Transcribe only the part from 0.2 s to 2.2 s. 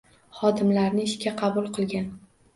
Xodimlarni ishga qabul qilgan.